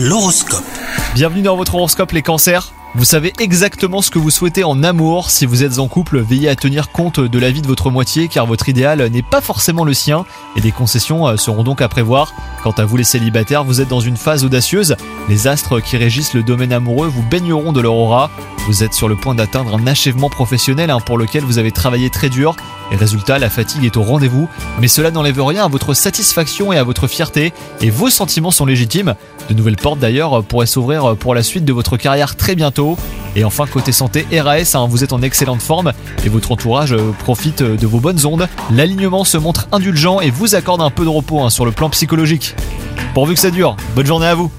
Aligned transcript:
L'horoscope. 0.00 0.62
Bienvenue 1.16 1.42
dans 1.42 1.56
votre 1.56 1.74
horoscope 1.74 2.12
les 2.12 2.22
cancers. 2.22 2.72
Vous 2.94 3.04
savez 3.04 3.32
exactement 3.40 4.00
ce 4.00 4.12
que 4.12 4.20
vous 4.20 4.30
souhaitez 4.30 4.62
en 4.62 4.84
amour. 4.84 5.28
Si 5.28 5.44
vous 5.44 5.64
êtes 5.64 5.80
en 5.80 5.88
couple, 5.88 6.20
veillez 6.20 6.48
à 6.48 6.54
tenir 6.54 6.92
compte 6.92 7.18
de 7.18 7.38
l'avis 7.40 7.62
de 7.62 7.66
votre 7.66 7.90
moitié 7.90 8.28
car 8.28 8.46
votre 8.46 8.68
idéal 8.68 9.04
n'est 9.08 9.22
pas 9.22 9.40
forcément 9.40 9.82
le 9.82 9.94
sien 9.94 10.24
et 10.54 10.60
des 10.60 10.70
concessions 10.70 11.26
euh, 11.26 11.36
seront 11.36 11.64
donc 11.64 11.82
à 11.82 11.88
prévoir. 11.88 12.32
Quant 12.62 12.70
à 12.70 12.84
vous 12.84 12.96
les 12.96 13.02
célibataires, 13.02 13.64
vous 13.64 13.80
êtes 13.80 13.88
dans 13.88 13.98
une 13.98 14.16
phase 14.16 14.44
audacieuse. 14.44 14.94
Les 15.28 15.48
astres 15.48 15.80
qui 15.80 15.96
régissent 15.96 16.34
le 16.34 16.44
domaine 16.44 16.72
amoureux 16.72 17.08
vous 17.08 17.24
baigneront 17.24 17.72
de 17.72 17.80
leur 17.80 17.94
aura. 17.94 18.30
Vous 18.68 18.84
êtes 18.84 18.94
sur 18.94 19.08
le 19.08 19.16
point 19.16 19.34
d'atteindre 19.34 19.74
un 19.74 19.86
achèvement 19.88 20.30
professionnel 20.30 20.90
hein, 20.90 21.00
pour 21.00 21.18
lequel 21.18 21.42
vous 21.42 21.58
avez 21.58 21.72
travaillé 21.72 22.08
très 22.08 22.28
dur. 22.28 22.54
Et 22.90 22.96
résultat, 22.96 23.38
la 23.38 23.50
fatigue 23.50 23.84
est 23.84 23.96
au 23.96 24.02
rendez-vous, 24.02 24.48
mais 24.80 24.88
cela 24.88 25.10
n'enlève 25.10 25.42
rien 25.42 25.64
à 25.64 25.68
votre 25.68 25.94
satisfaction 25.94 26.72
et 26.72 26.78
à 26.78 26.84
votre 26.84 27.06
fierté, 27.06 27.52
et 27.80 27.90
vos 27.90 28.10
sentiments 28.10 28.50
sont 28.50 28.66
légitimes. 28.66 29.14
De 29.48 29.54
nouvelles 29.54 29.76
portes 29.76 29.98
d'ailleurs 29.98 30.42
pourraient 30.44 30.66
s'ouvrir 30.66 31.16
pour 31.16 31.34
la 31.34 31.42
suite 31.42 31.64
de 31.64 31.72
votre 31.72 31.96
carrière 31.96 32.36
très 32.36 32.54
bientôt. 32.54 32.96
Et 33.36 33.44
enfin, 33.44 33.66
côté 33.66 33.92
santé, 33.92 34.26
RAS, 34.32 34.74
hein, 34.74 34.86
vous 34.88 35.04
êtes 35.04 35.12
en 35.12 35.22
excellente 35.22 35.62
forme 35.62 35.92
et 36.24 36.28
votre 36.28 36.52
entourage 36.52 36.92
euh, 36.92 37.12
profite 37.20 37.62
de 37.62 37.86
vos 37.86 38.00
bonnes 38.00 38.24
ondes. 38.26 38.48
L'alignement 38.70 39.24
se 39.24 39.38
montre 39.38 39.68
indulgent 39.72 40.20
et 40.20 40.30
vous 40.30 40.54
accorde 40.54 40.82
un 40.82 40.90
peu 40.90 41.04
de 41.04 41.08
repos 41.08 41.40
hein, 41.40 41.50
sur 41.50 41.64
le 41.64 41.72
plan 41.72 41.90
psychologique. 41.90 42.54
Pourvu 43.14 43.34
que 43.34 43.40
ça 43.40 43.50
dure, 43.50 43.76
bonne 43.94 44.06
journée 44.06 44.26
à 44.26 44.34
vous 44.34 44.50